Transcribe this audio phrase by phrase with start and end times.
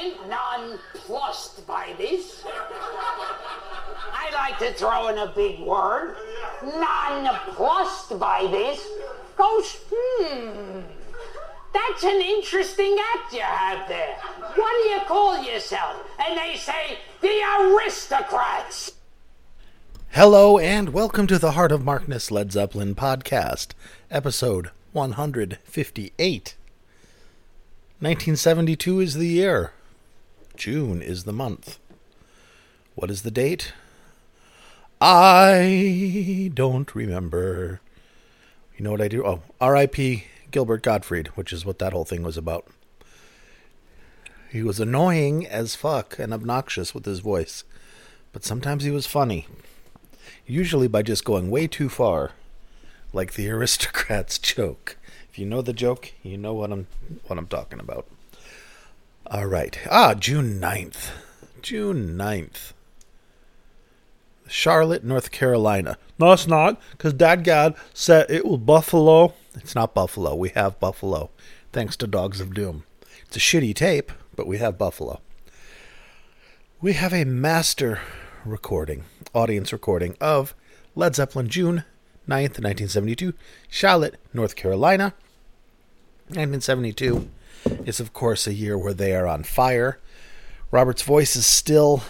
[0.00, 2.42] attention, nonplussed by this.
[4.12, 6.16] I like to throw in a big word.
[6.62, 8.86] Nonplussed by this.
[9.36, 10.80] Goes, hmm.
[11.72, 14.16] That's an interesting act you have there.
[14.54, 16.04] What do you call yourself?
[16.18, 18.92] And they say, the aristocrats.
[20.10, 23.74] Hello and welcome to the Heart of Markness Led Zeppelin podcast,
[24.10, 26.56] episode 158.
[28.00, 29.72] 1972 is the year.
[30.60, 31.78] June is the month.
[32.94, 33.72] What is the date?
[35.00, 37.80] I don't remember.
[38.76, 39.24] You know what I do?
[39.24, 40.24] Oh, R.I.P.
[40.50, 42.66] Gilbert Gottfried, which is what that whole thing was about.
[44.50, 47.64] He was annoying as fuck and obnoxious with his voice,
[48.30, 49.46] but sometimes he was funny.
[50.46, 52.32] Usually by just going way too far,
[53.14, 54.98] like the aristocrats joke.
[55.30, 56.86] If you know the joke, you know what I'm
[57.28, 58.06] what I'm talking about.
[59.26, 59.78] All right.
[59.90, 61.10] Ah, June 9th.
[61.62, 62.72] June 9th.
[64.48, 65.96] Charlotte, North Carolina.
[66.18, 69.32] No, it's not, because Dad God said it was Buffalo.
[69.54, 70.34] It's not Buffalo.
[70.34, 71.30] We have Buffalo,
[71.72, 72.82] thanks to Dogs of Doom.
[73.26, 75.20] It's a shitty tape, but we have Buffalo.
[76.80, 78.00] We have a master
[78.44, 80.54] recording, audience recording of
[80.96, 81.84] Led Zeppelin, June
[82.28, 83.34] 9th, 1972,
[83.68, 85.14] Charlotte, North Carolina.
[86.28, 87.28] 1972
[87.84, 89.98] is, of course, a year where they are on fire.
[90.70, 92.02] Robert's voice is still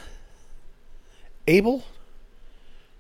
[1.46, 1.84] able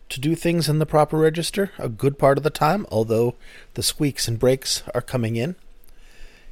[0.08, 3.36] to do things in the proper register a good part of the time, although
[3.74, 5.54] the squeaks and breaks are coming in.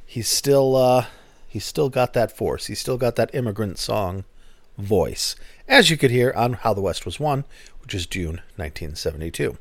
[0.05, 1.05] He's still uh,
[1.47, 2.67] he's still got that force.
[2.67, 4.23] He's still got that immigrant song
[4.77, 5.35] voice,
[5.67, 7.43] as you could hear on How the West Was Won,
[7.81, 9.57] which is June 1972.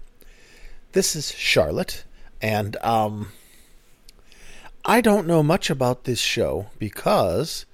[0.92, 2.05] This is Charlotte,
[2.41, 3.33] and um,
[4.84, 7.67] I don't know much about this show because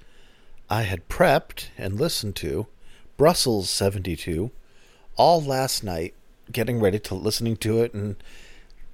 [0.69, 2.67] I had prepped and listened to
[3.17, 4.51] Brussels 72
[5.17, 6.15] all last night,
[6.51, 8.17] getting ready to listening to it and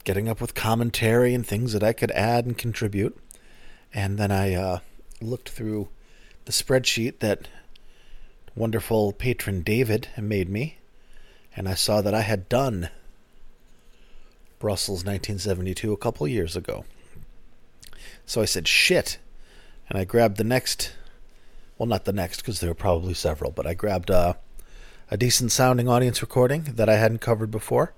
[0.05, 3.19] getting up with commentary and things that I could add and contribute.
[3.95, 4.79] And then I uh,
[5.21, 5.89] looked through
[6.45, 7.49] the spreadsheet that
[8.55, 10.79] wonderful patron David made me,
[11.57, 12.91] and I saw that I had done
[14.59, 16.85] Brussels 1972 a couple years ago.
[18.31, 19.19] So I said, shit.
[19.89, 20.93] And I grabbed the next,
[21.77, 24.35] well, not the next, because there were probably several, but I grabbed uh,
[25.11, 27.93] a decent sounding audience recording that I hadn't covered before.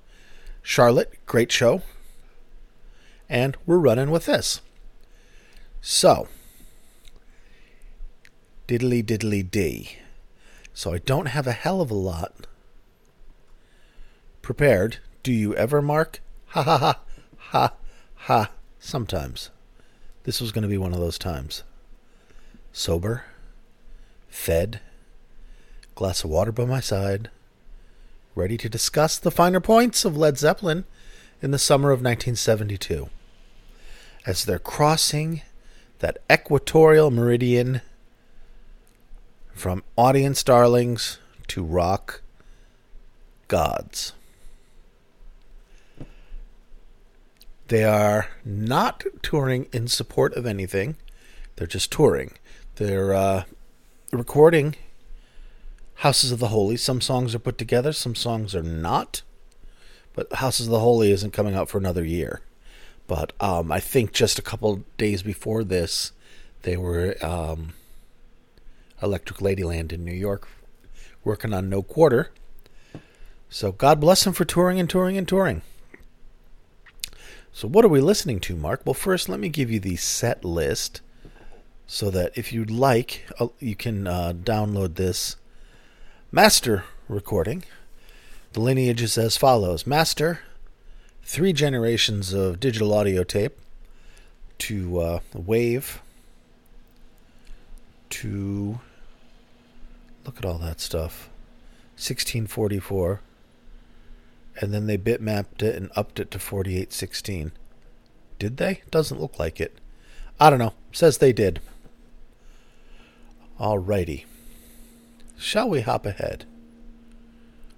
[0.62, 1.82] Charlotte, great show.
[3.28, 4.62] And we're running with this.
[5.82, 6.28] So,
[8.66, 9.98] diddly diddly dee.
[10.72, 12.46] So I don't have a hell of a lot
[14.40, 14.96] prepared.
[15.22, 16.22] Do you ever, Mark?
[16.46, 17.00] Ha ha ha
[17.36, 17.74] ha
[18.14, 18.50] ha.
[18.78, 19.50] Sometimes.
[20.24, 21.64] This was going to be one of those times.
[22.72, 23.24] Sober,
[24.28, 24.80] fed,
[25.94, 27.30] glass of water by my side,
[28.34, 30.84] ready to discuss the finer points of Led Zeppelin
[31.42, 33.10] in the summer of 1972.
[34.24, 35.42] As they're crossing
[35.98, 37.80] that equatorial meridian
[39.52, 41.18] from audience darlings
[41.48, 42.22] to rock
[43.48, 44.12] gods.
[47.72, 50.96] They are not touring in support of anything.
[51.56, 52.32] They're just touring.
[52.74, 53.44] They're uh,
[54.12, 54.76] recording
[55.94, 56.76] Houses of the Holy.
[56.76, 59.22] Some songs are put together, some songs are not.
[60.12, 62.42] But Houses of the Holy isn't coming out for another year.
[63.06, 66.12] But um, I think just a couple days before this,
[66.64, 67.72] they were um,
[69.02, 70.46] Electric Ladyland in New York
[71.24, 72.32] working on No Quarter.
[73.48, 75.62] So God bless them for touring and touring and touring.
[77.54, 78.80] So, what are we listening to, Mark?
[78.84, 81.02] Well, first, let me give you the set list
[81.86, 85.36] so that if you'd like, uh, you can uh, download this
[86.30, 87.64] master recording.
[88.54, 90.40] The lineage is as follows Master,
[91.22, 93.58] three generations of digital audio tape,
[94.58, 96.00] to uh, Wave,
[98.10, 98.80] to.
[100.24, 101.28] Look at all that stuff.
[101.96, 103.20] 1644
[104.60, 107.52] and then they bitmapped it and upped it to 4816.
[108.38, 108.82] Did they?
[108.90, 109.78] Doesn't look like it.
[110.40, 110.74] I don't know.
[110.92, 111.60] Says they did.
[113.58, 114.24] Alrighty.
[115.38, 116.44] Shall we hop ahead?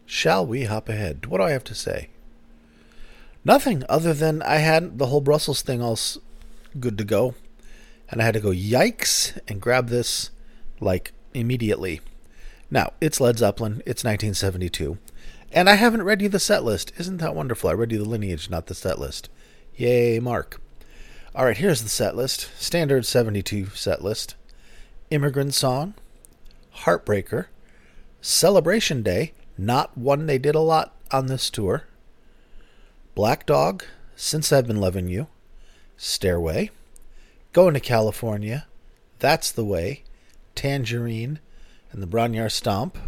[0.06, 1.26] Shall we hop ahead?
[1.26, 2.08] What do I have to say?
[3.44, 5.98] Nothing other than I had the whole Brussels thing all
[6.78, 7.34] good to go.
[8.08, 10.30] And I had to go yikes and grab this
[10.80, 12.00] like immediately.
[12.70, 13.82] Now, it's Led Zeppelin.
[13.86, 14.98] It's 1972.
[15.54, 16.92] And I haven't read you the set list.
[16.98, 17.70] Isn't that wonderful?
[17.70, 19.30] I read you the lineage, not the set list.
[19.76, 20.60] Yay, Mark.
[21.32, 22.50] All right, here's the set list.
[22.60, 24.34] Standard 72 set list.
[25.10, 25.94] Immigrant Song,
[26.78, 27.46] Heartbreaker,
[28.20, 31.84] Celebration Day, not one they did a lot on this tour,
[33.14, 33.84] Black Dog,
[34.16, 35.28] Since I've Been Loving You,
[35.96, 36.70] Stairway,
[37.52, 38.66] Going to California,
[39.20, 40.02] That's the Way,
[40.56, 41.38] Tangerine,
[41.92, 42.98] and the Bron-Y-Aur Stomp,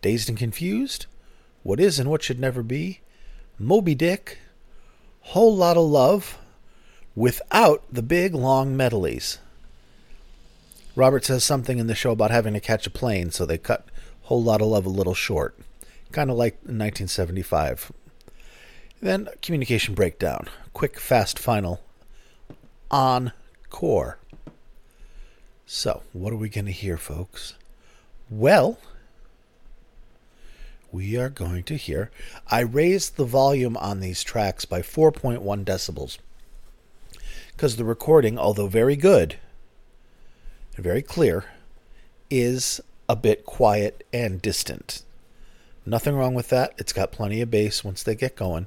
[0.00, 1.06] Dazed and Confused,
[1.62, 3.00] What Is and What Should Never Be,
[3.58, 4.38] Moby Dick,
[5.20, 6.38] Whole Lot of Love,
[7.14, 9.38] without the big long medleys.
[10.94, 13.86] Robert says something in the show about having to catch a plane, so they cut
[14.22, 15.56] Whole Lot of Love a little short.
[16.12, 17.92] Kind of like in 1975.
[19.00, 20.48] Then communication breakdown.
[20.72, 21.80] Quick, fast final.
[22.90, 24.18] Encore.
[25.66, 27.54] So, what are we going to hear, folks?
[28.30, 28.78] Well,
[30.90, 32.10] we are going to hear.
[32.50, 36.18] I raised the volume on these tracks by 4.1 decibels
[37.52, 39.36] because the recording, although very good
[40.76, 41.44] and very clear,
[42.30, 45.02] is a bit quiet and distant.
[45.84, 46.74] Nothing wrong with that.
[46.78, 48.66] It's got plenty of bass once they get going.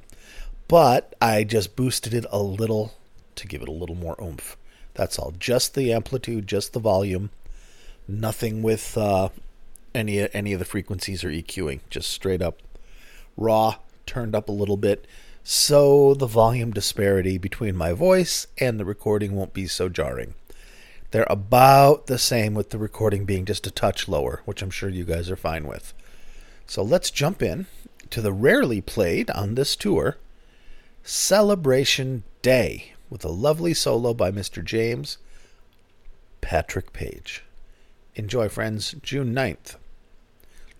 [0.68, 2.94] But I just boosted it a little
[3.36, 4.56] to give it a little more oomph.
[4.94, 5.32] That's all.
[5.38, 7.30] Just the amplitude, just the volume.
[8.08, 9.30] Nothing with uh,
[9.94, 11.80] any any of the frequencies or EQing.
[11.90, 12.62] Just straight up
[13.36, 15.06] raw, turned up a little bit,
[15.42, 20.34] so the volume disparity between my voice and the recording won't be so jarring.
[21.10, 24.88] They're about the same with the recording being just a touch lower, which I'm sure
[24.88, 25.92] you guys are fine with.
[26.66, 27.66] So let's jump in
[28.10, 30.16] to the rarely played on this tour
[31.02, 34.64] Celebration Day with a lovely solo by Mr.
[34.64, 35.18] James
[36.40, 37.44] Patrick Page.
[38.14, 38.94] Enjoy, friends.
[39.02, 39.76] June 9th.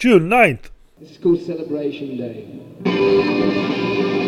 [0.03, 0.71] June 9th.
[1.01, 4.22] It's called Celebration Day.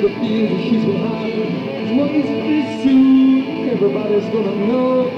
[0.00, 1.98] The fears that she's behind.
[1.98, 5.10] One is pretty soon, everybody's gonna know.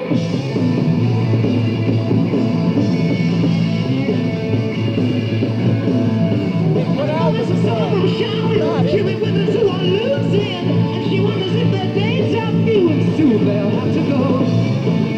[7.32, 12.35] There's a summer shower, killing women who are losing, and she wonders if their days
[12.35, 15.12] are few, and soon they'll have to go.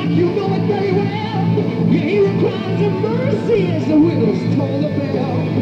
[0.00, 1.44] Black, you know it very well.
[1.90, 5.60] Hero cries of mercy as the widows toll the bell.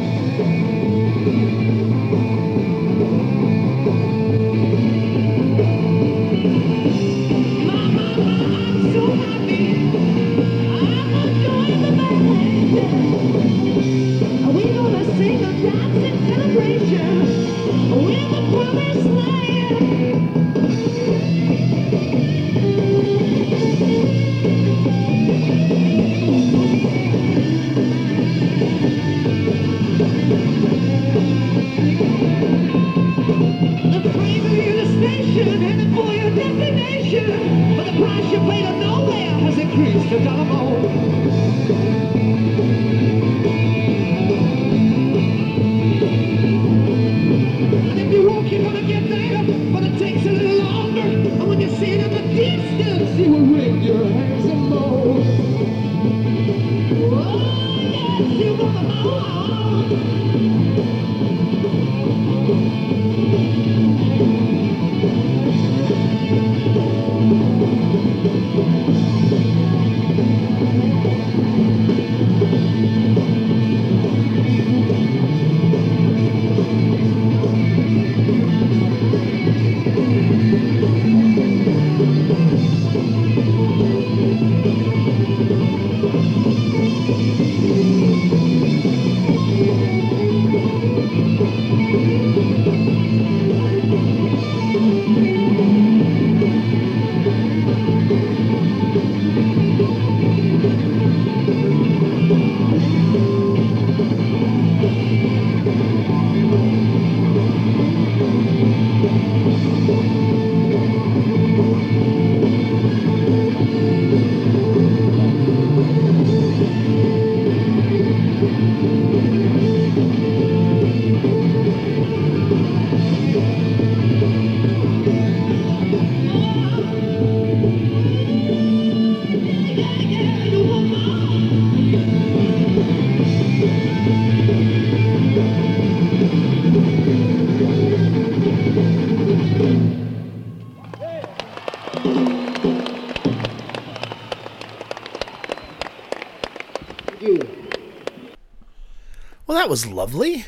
[149.69, 150.47] Was lovely.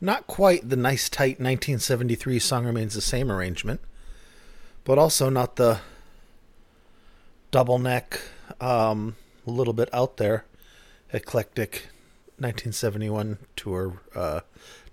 [0.00, 3.80] Not quite the nice, tight 1973 Song Remains the Same arrangement,
[4.84, 5.80] but also not the
[7.50, 8.20] double neck,
[8.60, 10.44] um, a little bit out there,
[11.12, 11.88] eclectic
[12.38, 14.40] 1971 tour, uh,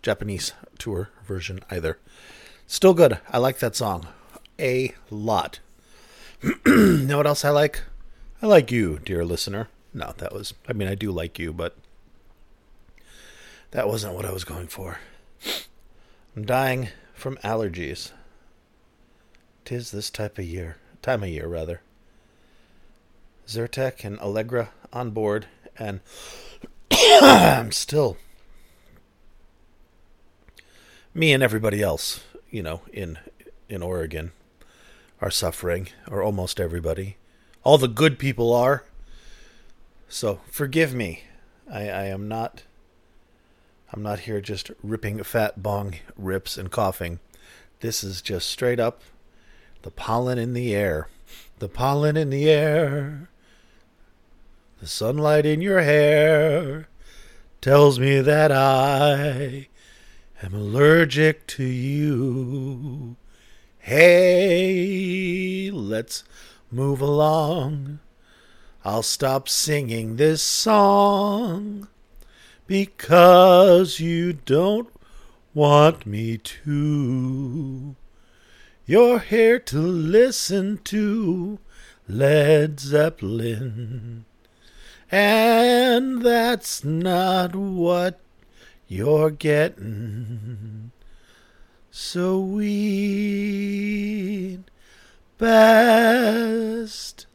[0.02, 1.98] Japanese tour version either.
[2.68, 3.20] Still good.
[3.32, 4.08] I like that song
[4.60, 5.60] a lot.
[6.66, 7.84] know what else I like?
[8.42, 9.70] I like you, dear listener.
[9.94, 11.76] No, that was, I mean, I do like you, but
[13.72, 15.00] that wasn't what I was going for.
[16.36, 18.12] I'm dying from allergies.
[19.66, 21.82] Tis this type of year, time of year rather.
[23.48, 25.48] Zyrtec and Allegra on board,
[25.78, 26.02] and
[26.92, 28.18] I'm still
[31.14, 33.18] me and everybody else, you know, in
[33.68, 34.32] in Oregon
[35.22, 37.18] are suffering, or almost everybody.
[37.64, 38.86] All the good people are.
[40.08, 41.24] So forgive me.
[41.72, 42.64] I, I am not
[43.92, 47.20] I'm not here just ripping fat bong rips and coughing.
[47.80, 49.02] This is just straight up
[49.82, 51.08] the pollen in the air.
[51.60, 53.30] The pollen in the air.
[54.80, 56.88] The sunlight in your hair
[57.62, 59.68] tells me that I
[60.44, 63.16] am allergic to you.
[63.80, 64.92] Hey,
[65.72, 66.24] let's
[66.70, 68.00] move along.
[68.86, 71.88] I'll stop singing this song
[72.70, 74.88] because you don't
[75.56, 77.96] want me to.
[78.86, 81.58] You're here to listen to
[82.08, 84.26] Led Zeppelin.
[85.12, 88.20] And that's not what
[88.88, 90.92] you're getting.
[91.90, 93.50] So we'd
[95.40, 97.26] best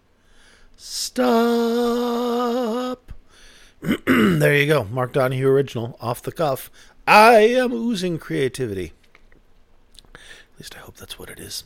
[0.76, 2.04] stop.
[4.06, 4.84] there you go.
[4.84, 6.70] Mark Donahue original, off the cuff.
[7.06, 8.94] I am oozing creativity.
[10.14, 10.20] At
[10.58, 11.64] least I hope that's what it is.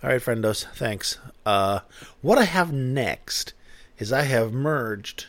[0.00, 1.18] All right, friendos, thanks.
[1.44, 1.80] Uh,
[2.22, 3.52] what I have next
[3.98, 5.26] is I have merged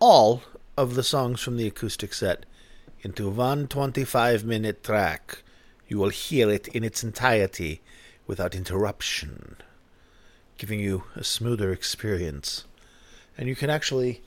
[0.00, 0.42] all
[0.76, 2.44] of the songs from the acoustic set
[3.02, 5.44] into one 25 minute track.
[5.86, 7.80] You will hear it in its entirety
[8.26, 9.58] without interruption,
[10.58, 12.64] giving you a smoother experience.
[13.38, 14.22] And you can actually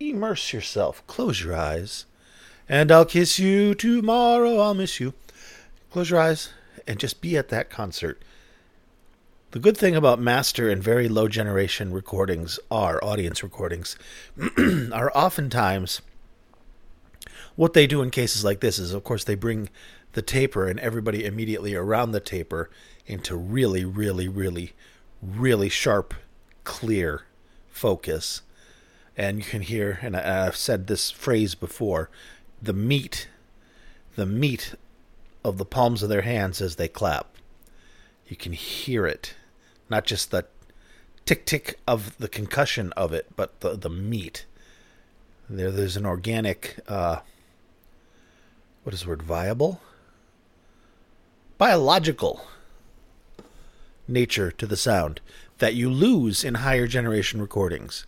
[0.00, 1.06] immerse yourself.
[1.06, 2.06] Close your eyes.
[2.68, 4.58] And I'll kiss you tomorrow.
[4.58, 5.14] I'll miss you.
[5.90, 6.50] Close your eyes
[6.86, 8.22] and just be at that concert.
[9.50, 13.96] The good thing about master and very low generation recordings are audience recordings
[14.92, 16.02] are oftentimes
[17.56, 19.70] what they do in cases like this is of course they bring
[20.12, 22.68] the taper and everybody immediately around the taper
[23.06, 24.74] into really really really
[25.22, 26.12] really sharp
[26.64, 27.22] clear
[27.70, 28.42] focus
[29.18, 32.08] and you can hear and I, I've said this phrase before
[32.62, 33.28] the meat
[34.14, 34.74] the meat
[35.44, 37.36] of the palms of their hands as they clap.
[38.26, 39.34] You can hear it.
[39.88, 40.46] Not just the
[41.24, 44.46] tick tick of the concussion of it but the the meat.
[45.50, 47.20] There there's an organic uh
[48.84, 49.80] what is the word viable?
[51.58, 52.46] Biological
[54.06, 55.20] nature to the sound
[55.58, 58.06] that you lose in higher generation recordings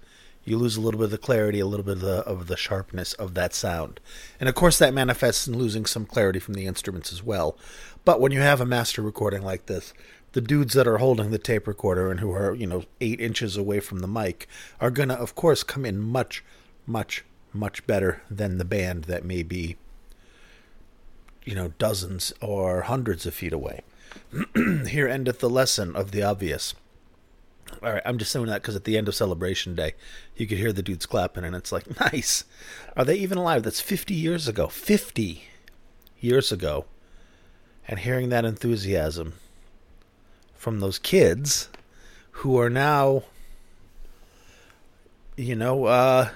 [0.50, 2.56] you lose a little bit of the clarity, a little bit of the, of the
[2.56, 4.00] sharpness of that sound.
[4.38, 7.56] And of course, that manifests in losing some clarity from the instruments as well.
[8.04, 9.92] But when you have a master recording like this,
[10.32, 13.56] the dudes that are holding the tape recorder and who are, you know, eight inches
[13.56, 14.48] away from the mic
[14.80, 16.44] are going to, of course, come in much,
[16.86, 19.76] much, much better than the band that may be,
[21.44, 23.82] you know, dozens or hundreds of feet away.
[24.88, 26.74] Here endeth the lesson of the obvious.
[27.82, 29.94] All right, I'm just saying that because at the end of Celebration Day,
[30.36, 32.44] you could hear the dudes clapping, and it's like, nice.
[32.96, 33.62] Are they even alive?
[33.62, 34.68] That's 50 years ago.
[34.68, 35.44] 50
[36.20, 36.84] years ago.
[37.88, 39.34] And hearing that enthusiasm
[40.54, 41.68] from those kids
[42.32, 43.24] who are now,
[45.36, 46.28] you know, uh,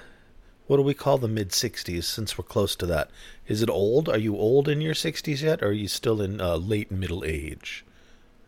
[0.67, 3.09] what do we call the mid 60s since we're close to that?
[3.47, 4.09] Is it old?
[4.09, 5.61] Are you old in your 60s yet?
[5.61, 7.85] Or are you still in uh, late middle age?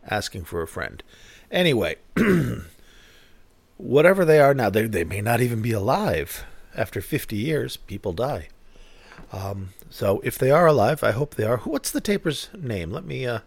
[0.08, 1.02] Asking for a friend.
[1.50, 1.96] Anyway,
[3.78, 6.44] whatever they are now, they, they may not even be alive.
[6.76, 8.48] After 50 years, people die.
[9.32, 11.58] Um, so if they are alive, I hope they are.
[11.58, 12.90] What's the taper's name?
[12.90, 13.26] Let me.
[13.26, 13.40] Uh,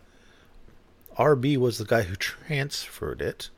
[1.18, 3.50] RB was the guy who transferred it.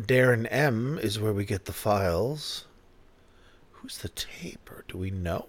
[0.00, 2.66] Darren M is where we get the files.
[3.72, 4.84] Who's the taper?
[4.88, 5.46] Do we know?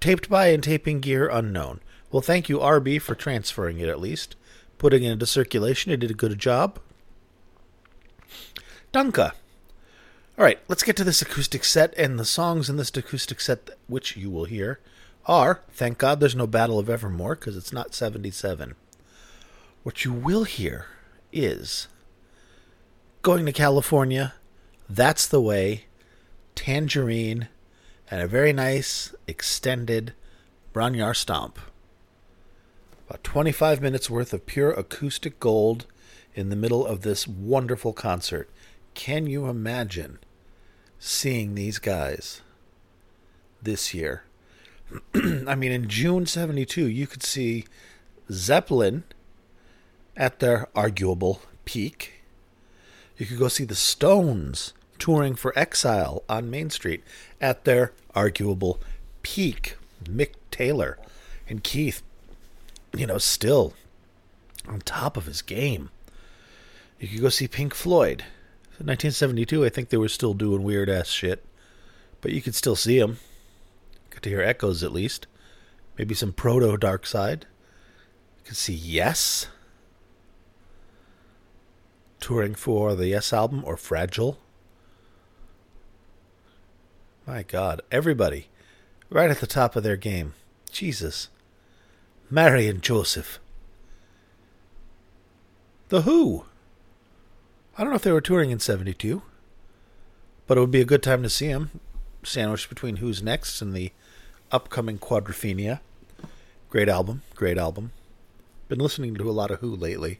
[0.00, 1.80] Taped by and taping gear unknown.
[2.10, 4.36] Well, thank you, RB, for transferring it at least.
[4.78, 5.92] Putting it into circulation.
[5.92, 6.78] It did a good job.
[8.92, 9.32] Dunka.
[10.38, 13.70] All right, let's get to this acoustic set, and the songs in this acoustic set,
[13.86, 14.80] which you will hear,
[15.24, 18.74] are Thank God There's No Battle of Evermore, because it's not 77.
[19.82, 20.86] What you will hear
[21.32, 21.88] is
[23.22, 24.34] Going to California,
[24.90, 25.86] That's the Way,
[26.54, 27.48] Tangerine,
[28.10, 30.12] and a very nice extended
[30.72, 31.58] Bron-Y-Aur Stomp.
[33.08, 35.86] About 25 minutes worth of pure acoustic gold
[36.34, 38.50] in the middle of this wonderful concert.
[38.94, 40.18] Can you imagine
[40.98, 42.42] seeing these guys
[43.62, 44.24] this year?
[45.14, 47.64] I mean, in June 72, you could see
[48.30, 49.04] Zeppelin
[50.16, 52.24] at their arguable peak.
[53.16, 57.04] You could go see the Stones touring for Exile on Main Street
[57.40, 58.80] at their arguable
[59.22, 59.76] peak.
[60.04, 60.98] Mick Taylor
[61.48, 62.02] and Keith,
[62.94, 63.74] you know, still
[64.68, 65.90] on top of his game.
[66.98, 68.24] You could go see Pink Floyd.
[68.78, 71.44] In 1972, I think they were still doing weird ass shit,
[72.20, 73.18] but you could still see them.
[74.10, 75.26] Get to hear echoes at least.
[75.98, 77.46] Maybe some proto Dark Side.
[78.38, 79.48] You could see Yes
[82.20, 84.38] touring for the Yes album or Fragile.
[87.26, 88.48] My God, everybody
[89.10, 90.34] right at the top of their game.
[90.70, 91.28] Jesus.
[92.28, 93.38] Mary and Joseph.
[95.90, 96.44] The Who.
[97.78, 99.22] I don't know if they were touring in 72,
[100.48, 101.80] but it would be a good time to see them,
[102.24, 103.92] sandwiched between Who's Next and the
[104.50, 105.78] upcoming Quadrophenia.
[106.68, 107.92] Great album, great album.
[108.68, 110.18] Been listening to a lot of Who lately,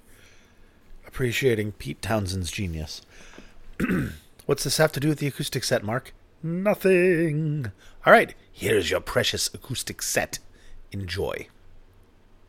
[1.09, 3.03] appreciating Pete Townshend's genius.
[4.47, 6.15] What's this have to do with the acoustic set, Mark?
[6.41, 7.73] Nothing.
[8.05, 10.39] All right, here's your precious acoustic set.
[10.93, 11.49] Enjoy.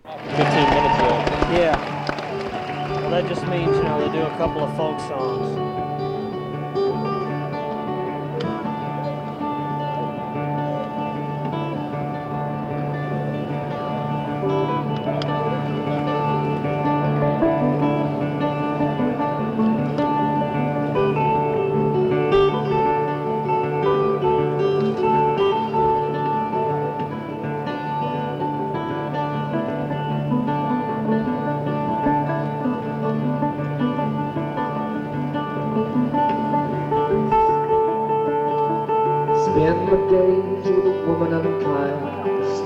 [0.08, 1.16] 15 minutes ago.
[1.52, 3.02] Yeah.
[3.02, 5.67] Well, that just means, you know, they do a couple of folk songs.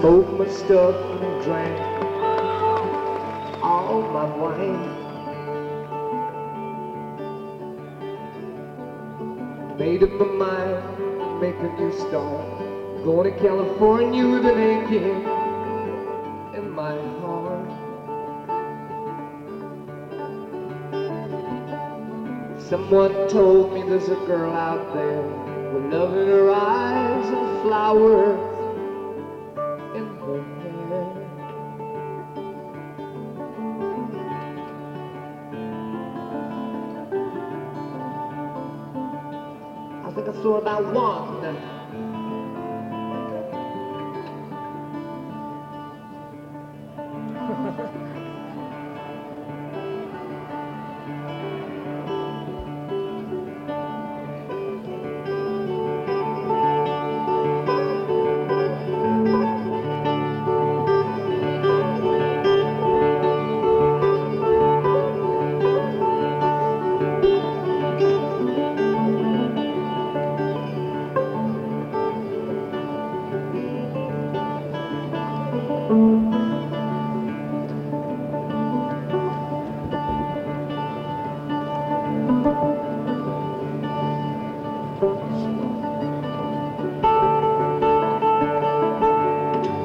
[0.03, 0.25] Unkind.
[0.25, 1.79] Smoke my stuff and drank
[3.63, 4.97] all my wine.
[9.77, 12.47] Made up my mind, make a new start.
[13.03, 15.25] Going to California with an aching
[16.55, 17.69] in my heart.
[22.69, 25.23] Someone told me there's a girl out there
[25.73, 28.50] with love in her eyes and flowers
[40.84, 41.31] think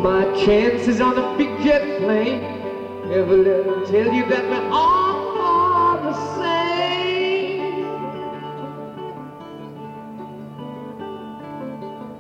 [0.07, 2.41] my chances on a big jet plane.
[3.09, 7.85] Never let them tell you that we're all the same.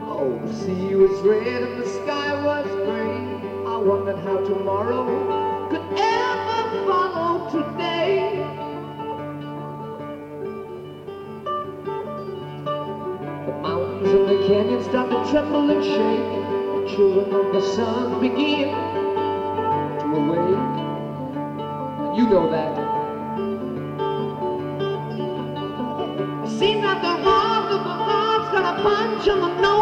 [0.00, 3.18] Oh, the sea was red and the sky was gray.
[3.72, 5.04] I wondered how tomorrow
[5.70, 8.16] could ever follow today.
[13.46, 16.45] The mountains and the canyons start to tremble and shake.
[16.96, 18.70] Children of the sun begin
[20.00, 20.76] to awake.
[22.16, 22.72] You know that.
[26.48, 29.75] Seems like the heart of the heart's got a punch on the nose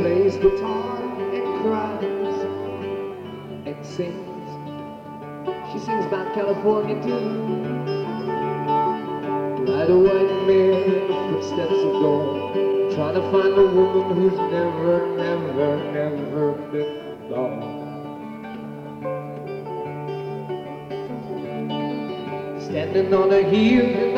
[0.00, 1.02] plays guitar
[1.34, 2.38] and cries
[3.66, 4.48] and sings.
[5.70, 7.20] She sings about California too.
[9.70, 15.70] Ride a white the footsteps of gold, trying to find a woman who's never, never,
[15.92, 17.78] never been gone.
[22.58, 24.09] Standing on a hill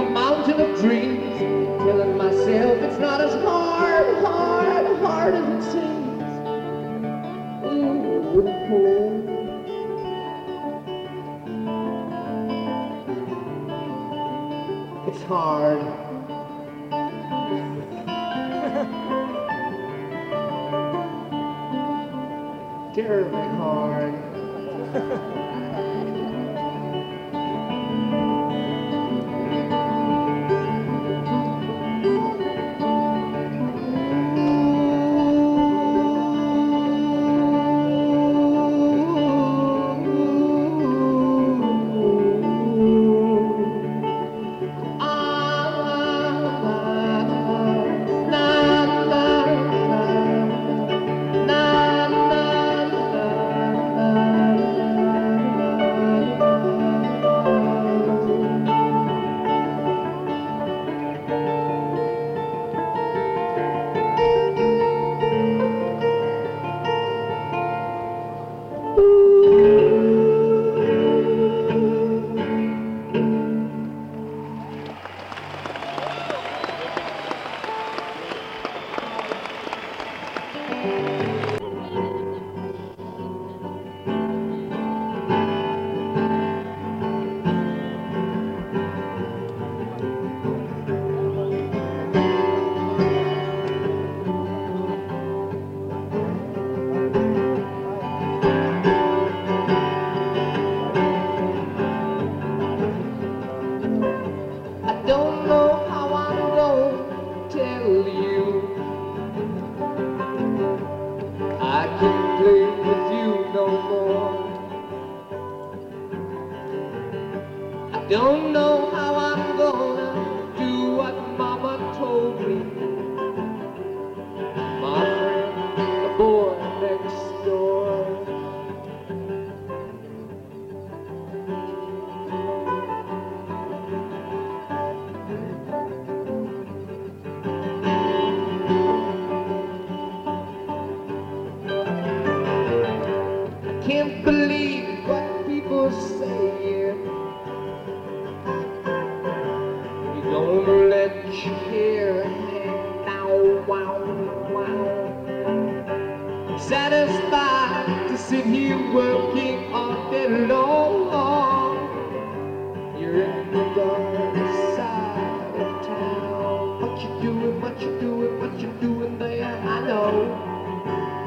[167.23, 167.61] doing?
[167.61, 168.41] What you doing?
[168.41, 169.45] What you doing there?
[169.45, 171.22] I know.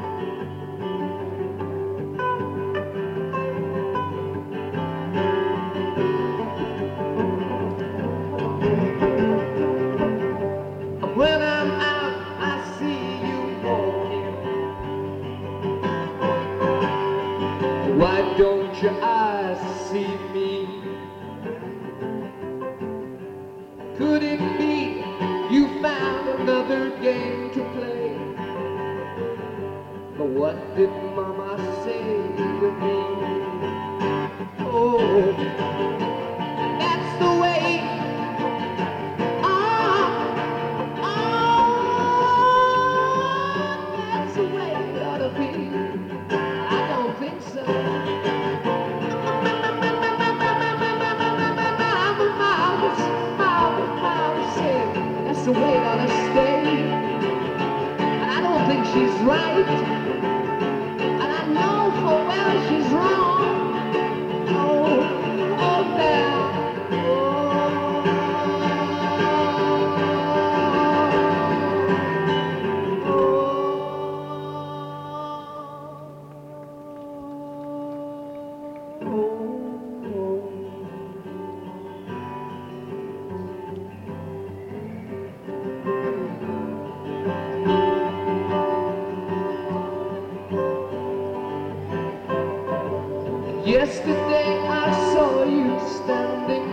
[96.06, 96.65] Standing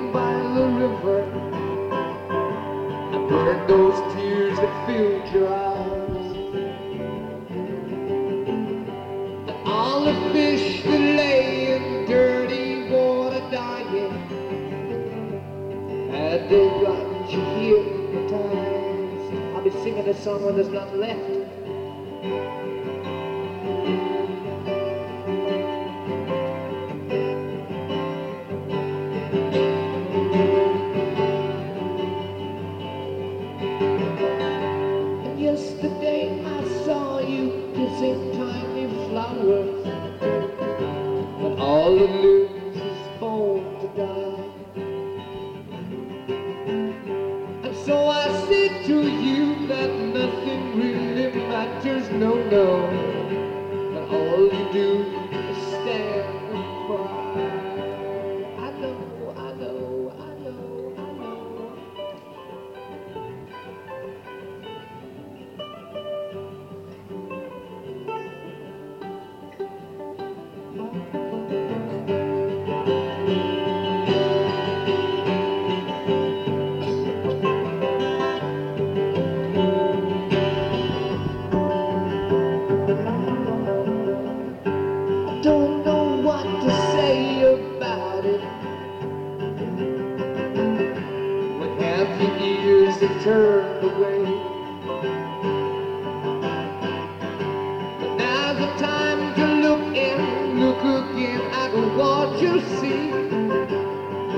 [102.43, 103.09] you see.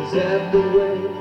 [0.02, 1.15] Is that the way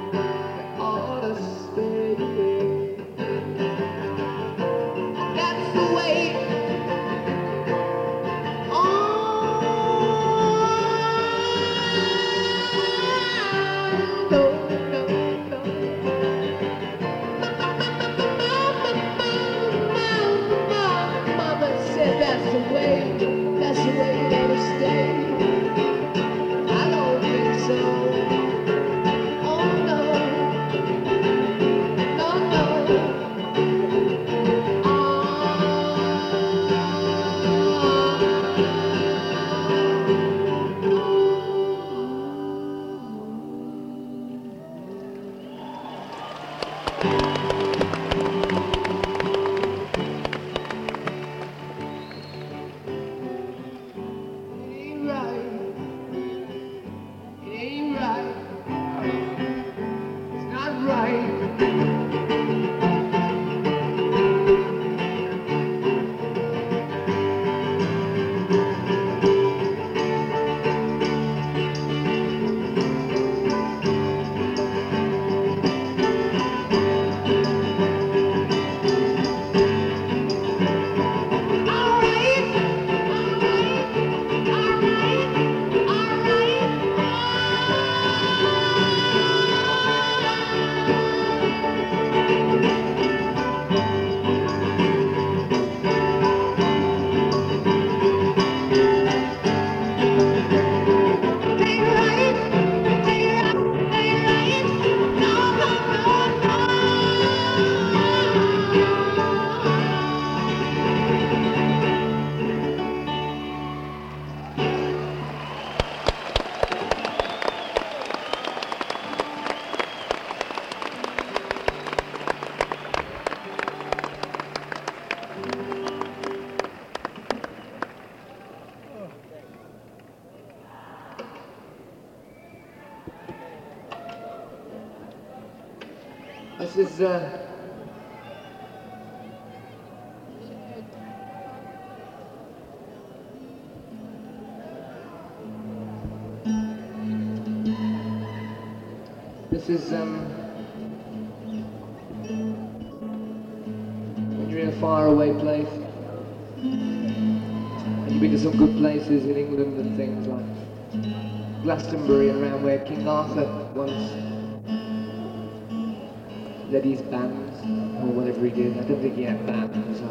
[168.77, 169.99] I don't think he had bands.
[169.99, 170.07] So,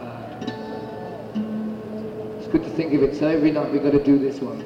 [0.00, 0.38] uh,
[2.38, 3.16] it's good to think of it.
[3.16, 4.60] So every night we've got to do this one.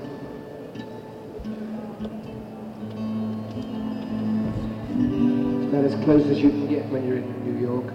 [5.62, 7.92] It's about as close as you can get when you're in New York.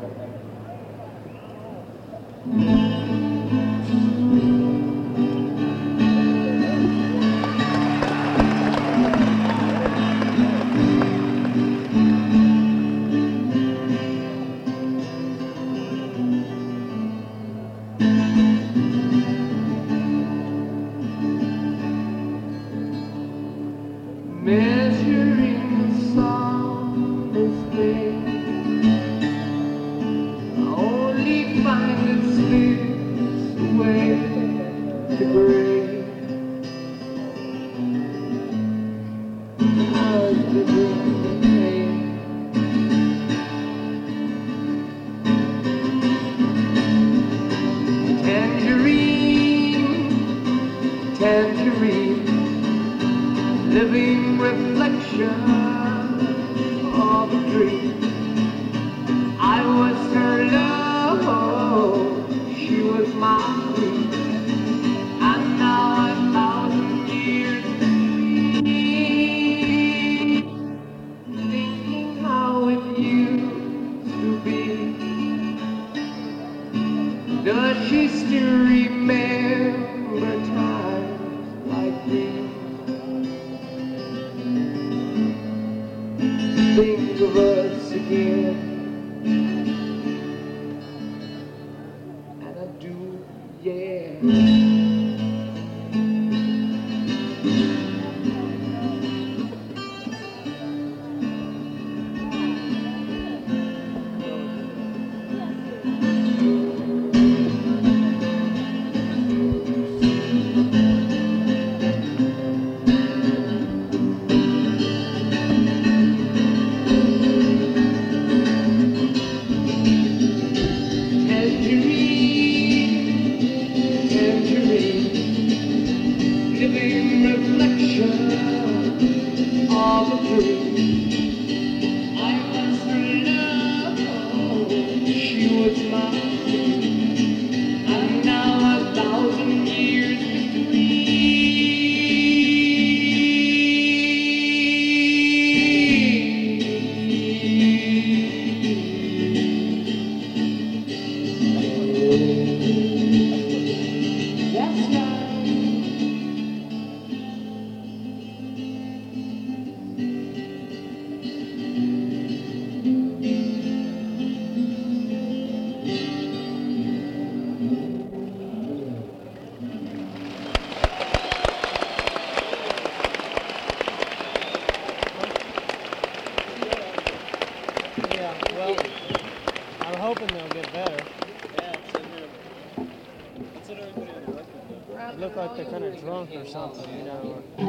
[186.29, 187.43] Kind or something, you know.
[187.57, 187.65] You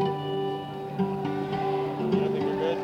[2.20, 2.78] don't think they're good?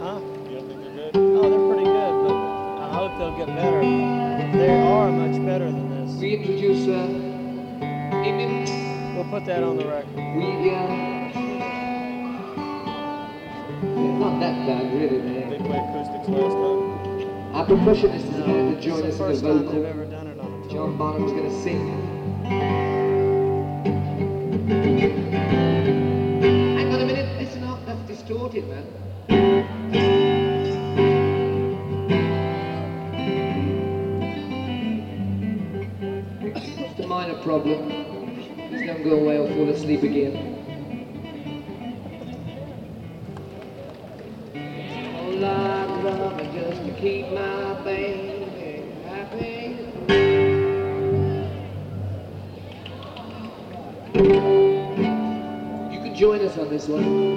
[0.00, 0.20] Huh?
[0.48, 1.16] You don't think they're good?
[1.16, 2.36] Oh, they're pretty good, but
[2.82, 3.80] I hope they'll get better.
[4.58, 6.16] They are much better than this.
[6.20, 7.08] We introduce uh,
[8.24, 9.14] Eamon.
[9.14, 10.14] We'll put that on the record.
[10.14, 11.32] We uh,
[13.82, 15.18] they're not that bad, really.
[15.20, 17.54] They They, played acoustics last time.
[17.54, 19.86] our percussionist is No, going to join us in the time vocal.
[19.86, 20.70] ever done it on a tour.
[20.70, 22.81] John Bonham's going to sing.
[24.68, 25.10] Hang
[26.92, 28.86] on a minute, listen up, that's distorted, man.
[37.08, 37.88] Minor problem.
[38.68, 40.61] Please don't go away or fall asleep again.
[56.82, 57.31] This one.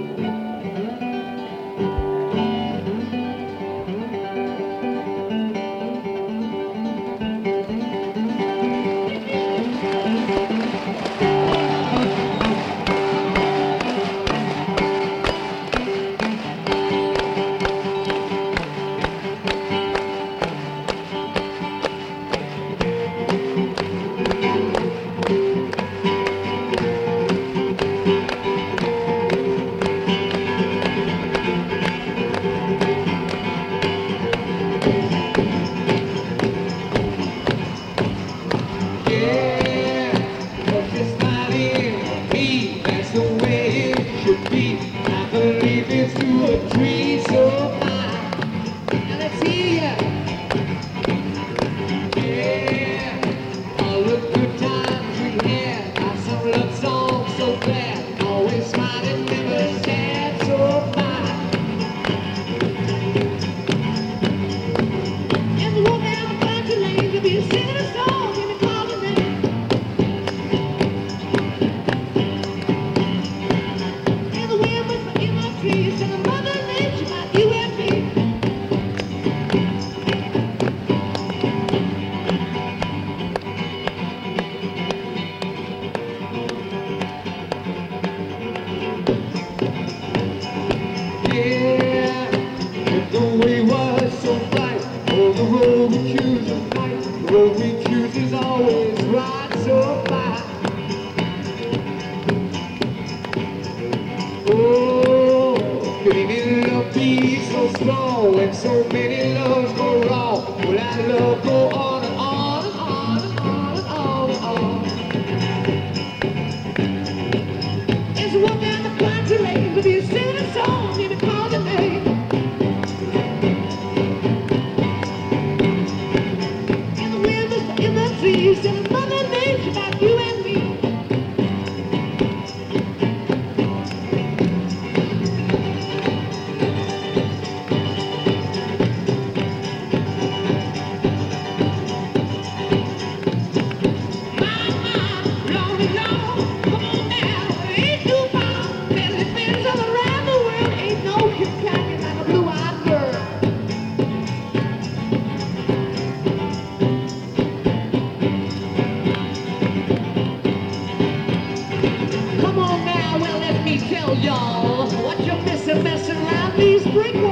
[164.14, 167.25] Y'all what you're missing, messing around these brick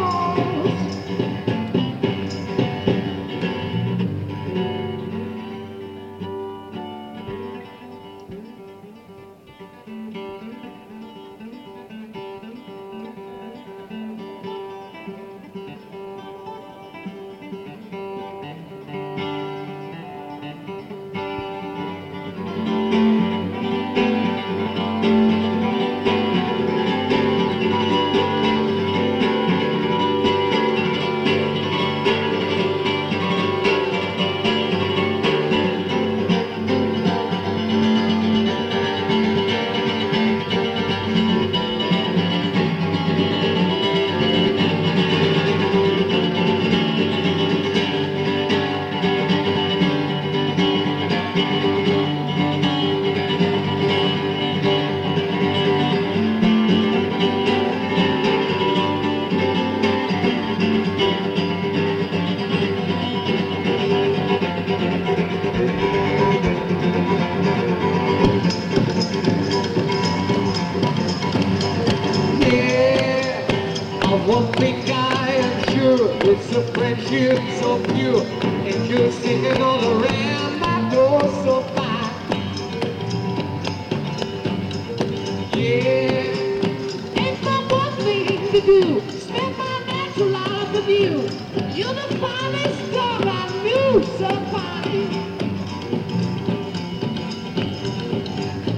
[91.76, 94.03] You're the finest dog I knew.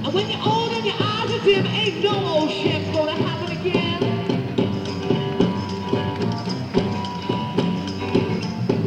[0.04, 2.50] And when you're old and your eyes are dim, ain't no old
[2.94, 4.02] gonna happen again.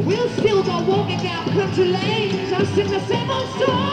[0.04, 2.52] We'll still go walking down country lanes.
[2.52, 3.89] I'll sing the same old song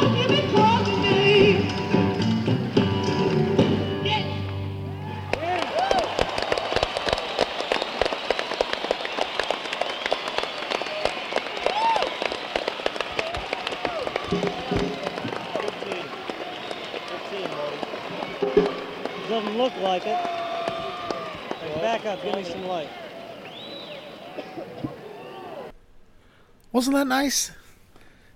[26.78, 27.50] Wasn't that nice?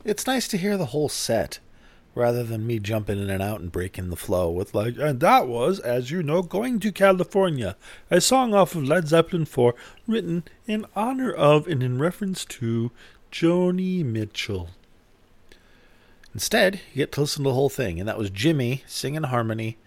[0.03, 1.59] It's nice to hear the whole set
[2.15, 5.47] rather than me jumping in and out and breaking the flow with like and that
[5.47, 7.77] was as you know going to california
[8.09, 9.75] a song off of led zeppelin 4
[10.07, 12.89] written in honor of and in reference to
[13.31, 14.69] joni mitchell.
[16.33, 19.77] Instead you get to listen to the whole thing and that was jimmy singing harmony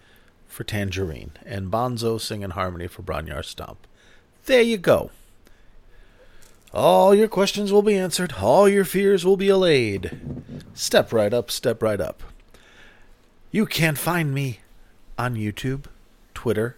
[0.47, 3.85] for tangerine and bonzo singing harmony for Bron-Y-Aur stomp
[4.45, 5.11] there you go
[6.75, 8.33] all your questions will be answered.
[8.41, 10.19] All your fears will be allayed.
[10.73, 12.21] Step right up, step right up.
[13.49, 14.59] You can find me
[15.17, 15.85] on YouTube,
[16.33, 16.75] Twitter,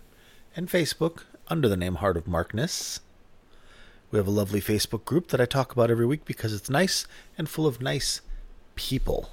[0.55, 2.99] and Facebook under the name Heart of Markness.
[4.11, 7.07] We have a lovely Facebook group that I talk about every week because it's nice
[7.35, 8.21] and full of nice
[8.75, 9.31] people.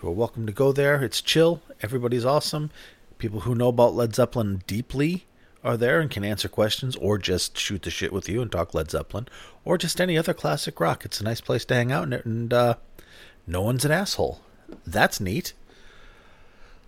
[0.00, 1.02] You are welcome to go there.
[1.02, 1.62] It's chill.
[1.82, 2.70] Everybody's awesome.
[3.18, 5.26] People who know about Led Zeppelin deeply
[5.62, 8.74] are there and can answer questions or just shoot the shit with you and talk
[8.74, 9.28] Led Zeppelin
[9.64, 11.04] or just any other classic rock.
[11.04, 12.74] It's a nice place to hang out and, and uh,
[13.46, 14.40] no one's an asshole.
[14.86, 15.52] That's neat.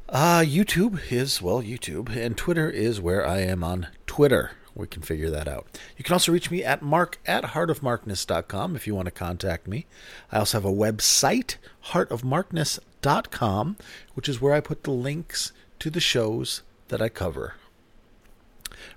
[0.09, 4.51] Uh, YouTube is, well, YouTube, and Twitter is where I am on Twitter.
[4.75, 5.66] We can figure that out.
[5.97, 9.87] You can also reach me at mark at heartofmarkness.com if you want to contact me.
[10.31, 11.57] I also have a website,
[11.87, 13.77] heartofmarkness.com,
[14.14, 17.55] which is where I put the links to the shows that I cover.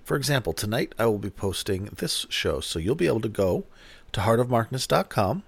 [0.04, 3.66] For example, tonight I will be posting this show, so you'll be able to go
[4.12, 5.44] to heartofmarkness.com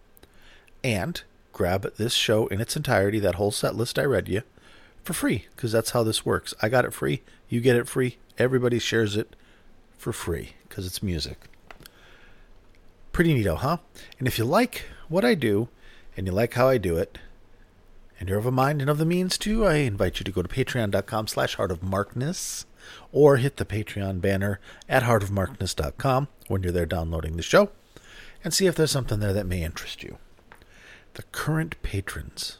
[0.83, 1.21] and
[1.53, 4.43] grab this show in its entirety, that whole set list I read you,
[5.03, 6.53] for free, because that's how this works.
[6.61, 9.35] I got it free, you get it free, everybody shares it
[9.97, 11.37] for free, because it's music.
[13.11, 13.77] Pretty neato, huh?
[14.19, 15.69] And if you like what I do,
[16.15, 17.17] and you like how I do it,
[18.19, 20.41] and you're of a mind and of the means too, I invite you to go
[20.41, 22.65] to patreon.com slash heartofmarkness
[23.11, 27.69] or hit the Patreon banner at heartofmarkness.com when you're there downloading the show
[28.43, 30.17] and see if there's something there that may interest you.
[31.13, 32.59] The current patrons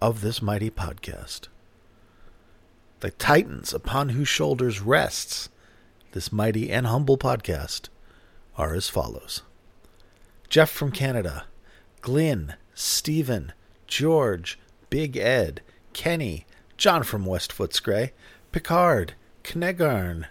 [0.00, 1.48] of this mighty podcast,
[3.00, 5.48] the titans upon whose shoulders rests
[6.12, 7.88] this mighty and humble podcast,
[8.58, 9.42] are as follows
[10.48, 11.46] Jeff from Canada,
[12.02, 13.52] Glyn, Stephen,
[13.86, 14.58] George,
[14.90, 15.62] Big Ed,
[15.92, 16.46] Kenny,
[16.82, 18.10] John from West Footscray,
[18.50, 19.14] Picard,
[19.44, 20.26] Knegarn,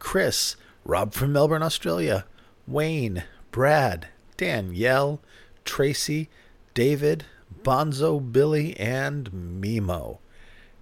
[0.00, 2.24] Chris, Rob from Melbourne, Australia,
[2.66, 5.20] Wayne, Brad, Danielle,
[5.64, 6.28] Tracy,
[6.74, 7.26] David,
[7.62, 10.18] Bonzo, Billy, and Mimo.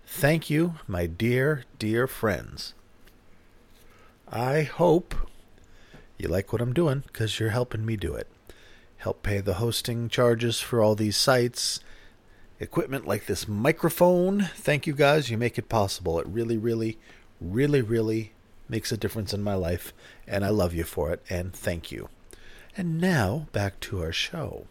[0.06, 2.72] Thank you, my dear, dear friends.
[4.32, 5.14] I hope
[6.16, 8.28] you like what I'm doing because you're helping me do it.
[8.96, 11.80] Help pay the hosting charges for all these sites.
[12.60, 14.50] Equipment like this microphone.
[14.54, 15.30] Thank you guys.
[15.30, 16.20] You make it possible.
[16.20, 16.98] It really, really,
[17.40, 18.32] really, really
[18.68, 19.94] makes a difference in my life.
[20.28, 21.22] And I love you for it.
[21.30, 22.10] And thank you.
[22.76, 24.66] And now back to our show.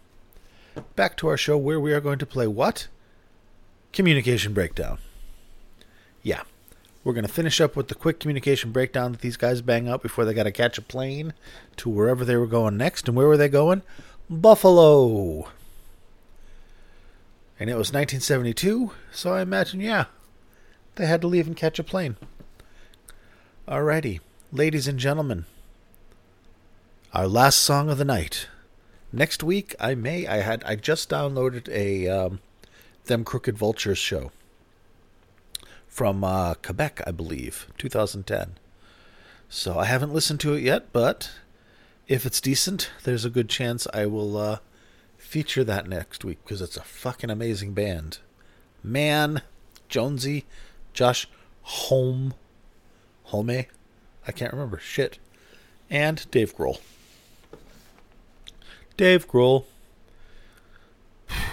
[0.96, 2.88] Back to our show where we are going to play what?
[3.92, 5.00] Communication breakdown.
[6.22, 6.44] Yeah.
[7.04, 10.04] We're going to finish up with the quick communication breakdown that these guys bang out
[10.04, 11.34] before they got to catch a plane
[11.78, 13.08] to wherever they were going next.
[13.08, 13.82] And where were they going?
[14.30, 15.50] Buffalo.
[17.60, 20.06] And it was 1972, so I imagine, yeah,
[20.96, 22.16] they had to leave and catch a plane.
[23.68, 25.46] Alrighty, ladies and gentlemen,
[27.14, 28.48] our last song of the night.
[29.12, 30.26] Next week, I may.
[30.26, 30.64] I had.
[30.64, 32.40] I just downloaded a um,
[33.06, 34.32] them Crooked Vultures show
[35.88, 38.58] from uh, Quebec, I believe, 2010.
[39.50, 41.32] So I haven't listened to it yet, but
[42.08, 44.60] if it's decent, there's a good chance I will uh,
[45.30, 48.18] feature that next week because it's a fucking amazing band.
[48.82, 49.44] Man,
[49.88, 50.46] Jonesy,
[50.92, 51.28] Josh
[51.62, 52.34] Homme,
[53.26, 54.80] Home, I can't remember.
[54.80, 55.20] Shit,
[55.88, 56.80] and Dave Grohl.
[58.98, 59.66] Dave Grohl.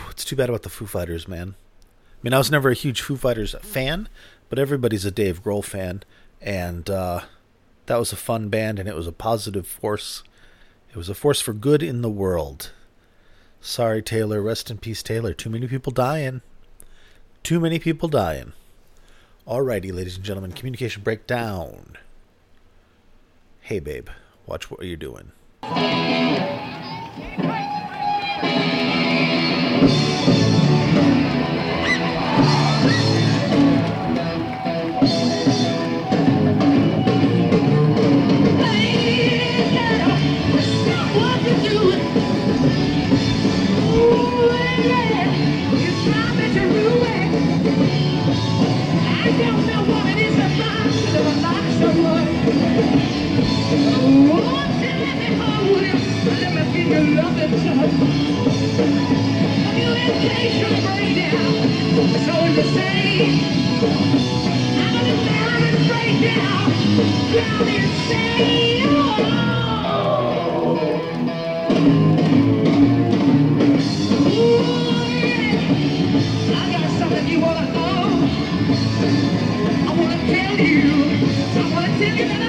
[0.08, 1.54] It's too bad about the Foo Fighters, man.
[1.90, 4.08] I mean, I was never a huge Foo Fighters fan,
[4.48, 6.02] but everybody's a Dave Grohl fan,
[6.40, 7.20] and uh,
[7.84, 10.22] that was a fun band, and it was a positive force.
[10.88, 12.70] It was a force for good in the world.
[13.60, 14.40] Sorry, Taylor.
[14.40, 15.32] Rest in peace, Taylor.
[15.32, 16.42] Too many people dying.
[17.42, 18.52] Too many people dying.
[19.46, 21.96] Alrighty, ladies and gentlemen, communication breakdown.
[23.60, 24.08] Hey, babe,
[24.46, 25.32] watch what you're doing.
[62.26, 63.40] It's always the same.
[64.64, 66.70] I'm an embarrassed breakdown.
[67.32, 68.88] Down insane.
[76.34, 78.42] I got something you wanna know.
[79.72, 80.92] I wanna tell you.
[81.60, 82.45] I wanna tell you that I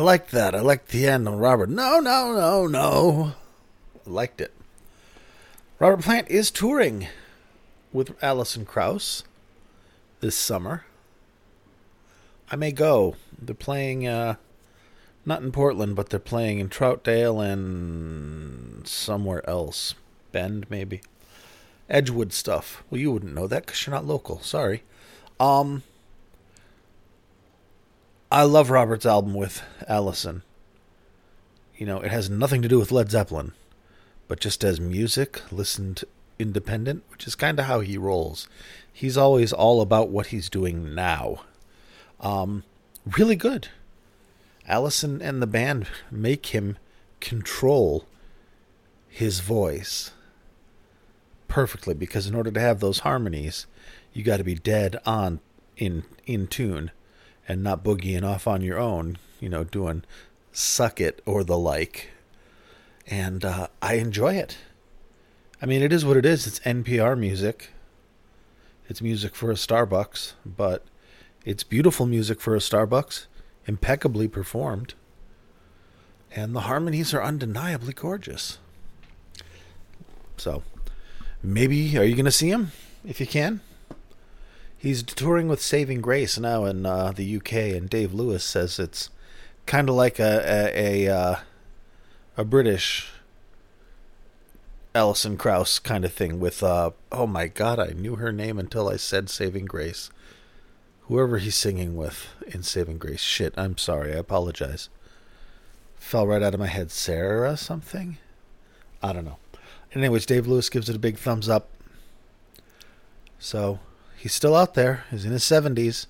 [0.00, 0.54] liked that.
[0.54, 1.70] I liked the end on Robert.
[1.70, 3.32] No, no, no, no.
[4.06, 4.52] Liked it.
[5.78, 7.08] Robert Plant is touring
[7.92, 9.24] with Alison Krauss
[10.20, 10.84] this summer.
[12.50, 13.16] I may go.
[13.40, 14.34] They're playing, uh,
[15.24, 19.94] not in Portland, but they're playing in Troutdale and somewhere else.
[20.32, 21.00] Bend, maybe.
[21.88, 22.84] Edgewood stuff.
[22.90, 24.40] Well, you wouldn't know that because you're not local.
[24.40, 24.82] Sorry.
[25.38, 25.82] Um,
[28.32, 30.44] I love Robert's album with Allison.
[31.76, 33.54] You know, it has nothing to do with Led Zeppelin,
[34.28, 36.04] but just as music, listened
[36.38, 38.46] independent, which is kind of how he rolls.
[38.92, 41.42] He's always all about what he's doing now.
[42.20, 42.62] Um,
[43.16, 43.66] really good.
[44.68, 46.78] Allison and the band make him
[47.18, 48.06] control
[49.08, 50.12] his voice
[51.48, 53.66] perfectly because in order to have those harmonies,
[54.12, 55.40] you got to be dead on
[55.76, 56.92] in in tune
[57.50, 60.04] and not boogieing off on your own, you know, doing
[60.52, 62.10] suck it or the like.
[63.08, 64.56] And uh, I enjoy it.
[65.60, 66.46] I mean, it is what it is.
[66.46, 67.70] It's NPR music.
[68.88, 70.84] It's music for a Starbucks, but
[71.44, 73.26] it's beautiful music for a Starbucks,
[73.66, 74.94] impeccably performed.
[76.30, 78.58] And the harmonies are undeniably gorgeous.
[80.36, 80.62] So,
[81.42, 82.70] maybe, are you going to see him
[83.04, 83.60] if you can?
[84.80, 89.10] He's touring with Saving Grace now in uh, the UK, and Dave Lewis says it's
[89.66, 91.36] kind of like a a a, uh,
[92.38, 93.10] a British
[94.94, 96.40] Alison Krauss kind of thing.
[96.40, 100.10] With uh, oh my God, I knew her name until I said Saving Grace.
[101.08, 103.20] Whoever he's singing with in Saving Grace.
[103.20, 104.14] Shit, I'm sorry.
[104.14, 104.88] I apologize.
[105.96, 106.90] Fell right out of my head.
[106.90, 108.16] Sarah something.
[109.02, 109.36] I don't know.
[109.92, 111.68] Anyways, Dave Lewis gives it a big thumbs up.
[113.38, 113.78] So
[114.20, 115.04] he's still out there.
[115.10, 116.06] He's in his 70s.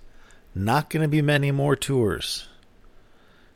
[0.52, 2.48] Not going to be many more tours.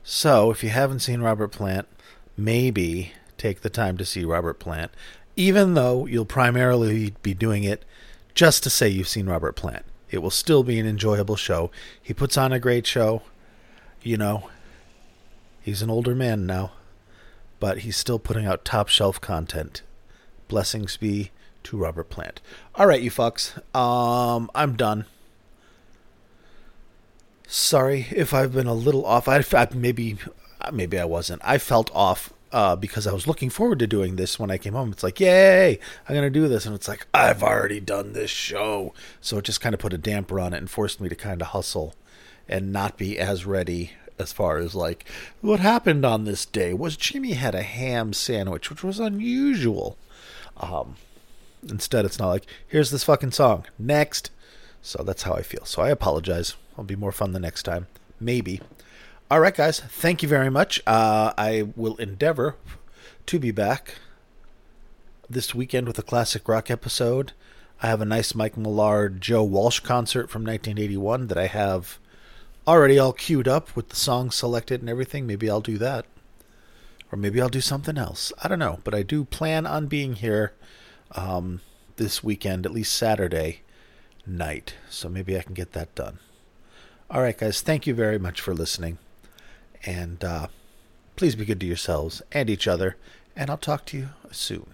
[0.05, 1.89] So if you haven't seen Robert Plant,
[2.37, 4.93] maybe take the time to see Robert Plant,
[5.35, 7.85] even though you'll primarily be doing it
[8.33, 9.85] just to say you've seen Robert Plant.
[10.09, 11.73] It will still be an enjoyable show.
[12.01, 13.23] He puts on a great show.
[14.03, 14.51] You know,
[15.63, 16.73] he's an older man now,
[17.59, 19.83] but he's still putting out top shelf content.
[20.47, 21.33] Blessings be
[21.65, 22.41] to Robert Plant.
[22.75, 23.57] All right, you fucks.
[23.77, 25.07] Um, I'm done.
[27.47, 29.29] Sorry if I've been a little off.
[29.29, 30.19] I, I maybe
[30.73, 31.43] maybe I wasn't.
[31.45, 34.75] I felt off uh, because I was looking forward to doing this when I came
[34.75, 34.93] home.
[34.93, 38.95] It's like, yay, I'm gonna do this, and it's like I've already done this show,
[39.21, 41.43] so it just kind of put a damper on it and forced me to kind
[41.43, 41.95] of hustle
[42.49, 45.05] and not be as ready as far as like
[45.41, 49.99] what happened on this day was Jimmy had a ham sandwich, which was unusual.
[50.57, 50.97] Um,
[51.71, 54.31] instead, it's not like here's this fucking song next.
[54.83, 55.65] So that's how I feel.
[55.65, 56.57] So I apologize.
[56.77, 57.87] I'll be more fun the next time,
[58.21, 58.61] maybe.
[59.31, 59.81] All right, guys.
[59.81, 60.83] Thank you very much.
[60.87, 62.57] Uh, I will endeavor
[63.27, 63.95] to be back
[65.29, 67.33] this weekend with a classic rock episode.
[67.83, 71.99] I have a nice Mike Millard, Joe Walsh concert from 1981 that I have
[72.67, 75.27] already all queued up with the songs selected and everything.
[75.27, 76.07] Maybe I'll do that.
[77.11, 78.33] Or maybe I'll do something else.
[78.43, 78.81] I don't know.
[78.85, 80.53] But I do plan on being here
[81.13, 81.61] um,
[81.97, 83.61] this weekend, at least Saturday.
[84.27, 84.75] night.
[84.89, 86.19] So maybe I can get that done.
[87.11, 88.99] All right, guys, thank you very much for listening.
[89.85, 90.47] And uh,
[91.17, 92.97] please be good to yourselves and each other.
[93.37, 94.74] And I'll talk to you soon.